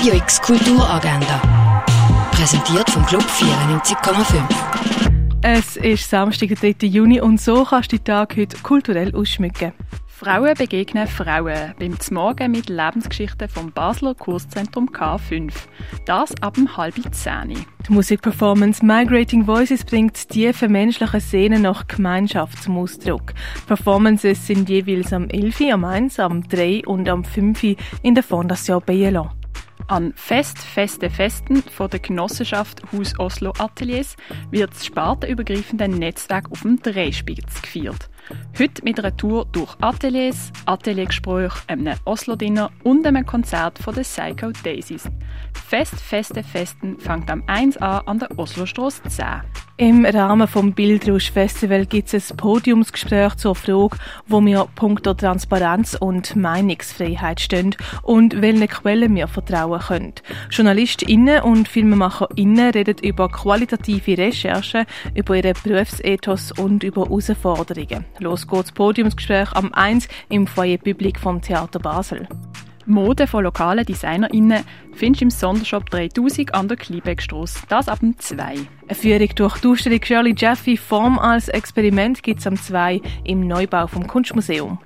[0.00, 1.84] Radio X Kulturagenda.
[2.30, 4.42] Präsentiert vom Club 94,5.
[5.42, 6.86] Es ist Samstag, der 3.
[6.86, 9.74] Juni und so kannst du den Tag heute kulturell ausschmücken.
[10.06, 15.52] Frauen begegnen Frauen beim Morgen mit Lebensgeschichten vom Basler Kurszentrum K5.
[16.06, 17.66] Das ab dem halben zehn.
[17.86, 23.34] Die Musikperformance Migrating Voices bringt tiefe menschliche Szenen nach Gemeinschaft zum Ausdruck.
[23.66, 26.84] Performances sind jeweils am 11., am 1., am 3.
[26.86, 27.76] und am 5.
[28.00, 29.28] in der Fondation Bielon.
[29.90, 34.14] An Fest, Feste, Festen von der Genossenschaft Haus Oslo Ateliers
[34.52, 38.08] wird das spartenübergreifende Netzwerk auf dem Dreispitz gefeiert.
[38.56, 44.52] Heute mit einer Tour durch Ateliers, Ateliergespräche, einem Oslo-Dinner und einem Konzert von den Psycho
[44.62, 45.10] Daisies.
[45.54, 49.26] Fest, Feste, Festen fängt am 1 an an der Oslostrasse 10.
[49.80, 55.96] Im Rahmen des Bildrausch Festival gibt es ein Podiumsgespräch zur Frage, wo wir punkto Transparenz
[55.98, 60.12] und Meinungsfreiheit stehen und welchen Quellen wir vertrauen können.
[60.50, 68.04] JournalistInnen und FilmemacherInnen reden über qualitative Recherchen, über ihren Berufsethos und über Herausforderungen.
[68.18, 72.28] Los geht's Podiumsgespräch am 1 im Foyer Public vom Theater Basel.
[72.86, 74.64] Mode von lokalen DesignerInnen
[74.94, 77.60] findest du im Sondershop 3000 an der Kliebeckstrasse.
[77.68, 78.42] Das ab dem 2.
[78.42, 83.46] Eine Führung durch die Ausstellung Shirley Jaffe Form als Experiment gibt es am 2 im
[83.46, 84.78] Neubau vom Kunstmuseum.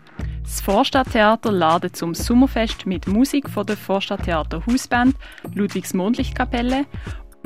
[0.43, 5.17] Das Vorstadttheater ladet zum Sommerfest mit Musik von der Vorstadttheater Hausband,
[5.55, 6.85] Ludwigs Mondlichtkapelle,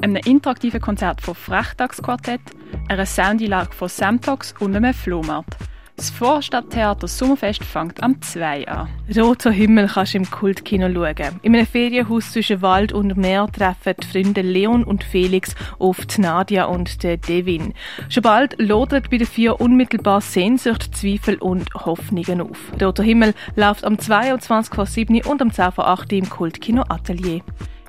[0.02, 2.41] einem interaktiven Konzert von Frechtagsquartett,
[2.88, 5.56] einer Soundeinlage von Samtox und einem Flohmarkt.
[5.98, 8.88] Das Vorstadttheater Sommerfest fängt am 2 an.
[9.16, 11.41] Roter Himmel kannst du im Kultkino schauen.
[11.42, 16.20] In einem Ferienhaus zwischen Wald und Meer treffen die Freunde Leon und Felix auf die
[16.20, 17.74] Nadia und den Devin.
[18.08, 22.72] Schon bald lodert bei den vier unmittelbar Sehnsucht, Zweifel und Hoffnungen auf.
[22.80, 25.26] Roter Himmel läuft am 22.07.
[25.26, 26.16] und am 10.08.
[26.16, 27.41] im Kultkino Atelier.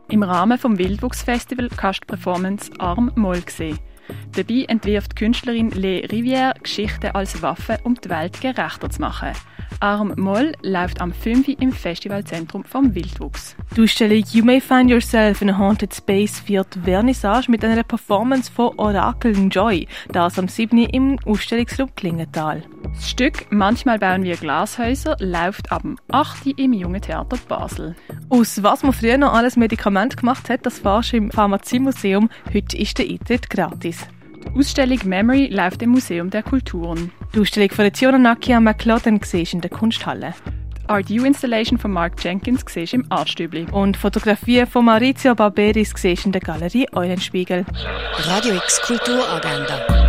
[0.10, 3.78] Im Rahmen vom Wildwuchsfestival kannst du die Performance Arm Moll sehen.
[4.36, 9.34] Dabei entwirft Künstlerin Le Rivière Geschichten als Waffe, um die Welt gerechter zu machen.
[9.82, 11.48] Arm Moll läuft am 5.
[11.60, 13.56] im Festivalzentrum vom Wildwuchs.
[13.76, 18.52] Die Ausstellung You May Find Yourself in a Haunted Space wird Vernissage mit einer Performance
[18.52, 20.78] von Oracle Joy, das am 7.
[20.80, 22.64] im Ausstellungsraum Klingenthal.
[22.94, 26.48] Das Stück Manchmal bauen wir Glashäuser läuft ab dem 8.
[26.58, 27.96] im Jungen Theater Basel.
[28.30, 32.30] Aus was man früher noch alles Medikament gemacht hat, das fährst du im Pharmaziemuseum.
[32.54, 34.06] Heute ist der Eintritt gratis.
[34.44, 37.12] Die Ausstellung Memory läuft im Museum der Kulturen.
[37.34, 40.34] Die Ausstellung von Ziona Nakia McLaughlin siehst in der Kunsthalle.
[40.84, 43.68] Die Art U Installation von Mark Jenkins siehst im Artstübli.
[43.72, 47.66] Und Fotografien von Maurizio Barberis siehst in der Galerie Eulenspiegel.
[48.26, 50.09] Radio X Kulturagenda.